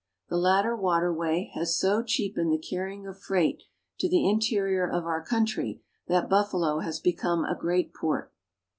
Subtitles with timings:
[0.29, 3.61] The latter waterway has so cheapened the carrying of freight
[3.99, 8.33] to the interior of our country that Buffalo has become a great port.